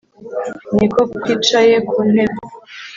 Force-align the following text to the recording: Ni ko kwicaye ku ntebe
Ni 0.75 0.87
ko 0.93 1.01
kwicaye 1.13 1.75
ku 1.87 1.97
ntebe 2.11 2.39